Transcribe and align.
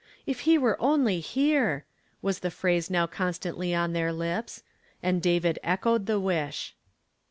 "If 0.25 0.39
he 0.49 0.57
were 0.57 0.81
only 0.81 1.19
here!" 1.19 1.85
was 2.23 2.39
the 2.39 2.49
phrase 2.49 2.89
now 2.89 3.05
constantly 3.05 3.75
on 3.75 3.93
their 3.93 4.11
lips; 4.11 4.63
and 5.03 5.21
David 5.21 5.59
echoed 5.63 6.07
the 6.07 6.19
wish. 6.19 6.73